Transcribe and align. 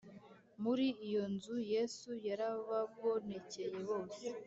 muri 0.63 0.85
iyo 1.07 1.23
nzu 1.33 1.55
Yesu 1.73 2.09
yarababonekeye 2.27 3.75
bose 3.87 4.25